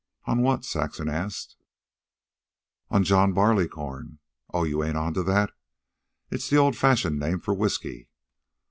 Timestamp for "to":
5.13-5.21